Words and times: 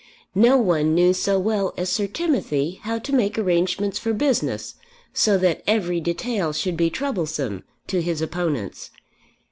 No 0.33 0.57
one 0.57 0.95
knew 0.95 1.13
so 1.13 1.37
well 1.37 1.75
as 1.77 1.91
Sir 1.91 2.07
Timothy 2.07 2.79
how 2.85 2.97
to 2.97 3.13
make 3.13 3.37
arrangements 3.37 3.99
for 3.99 4.13
business, 4.13 4.73
so 5.13 5.37
that 5.37 5.61
every 5.67 5.99
detail 5.99 6.53
should 6.53 6.75
be 6.75 6.89
troublesome 6.89 7.63
to 7.85 8.01
his 8.01 8.19
opponents. 8.19 8.89